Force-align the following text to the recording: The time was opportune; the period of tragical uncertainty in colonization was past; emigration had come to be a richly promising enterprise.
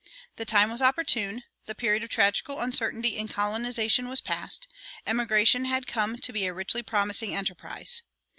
The 0.37 0.45
time 0.45 0.71
was 0.71 0.81
opportune; 0.81 1.43
the 1.67 1.75
period 1.75 2.03
of 2.03 2.09
tragical 2.09 2.59
uncertainty 2.59 3.15
in 3.17 3.27
colonization 3.27 4.07
was 4.09 4.19
past; 4.19 4.67
emigration 5.05 5.65
had 5.65 5.85
come 5.85 6.17
to 6.17 6.33
be 6.33 6.47
a 6.47 6.53
richly 6.55 6.81
promising 6.81 7.35
enterprise. 7.35 8.01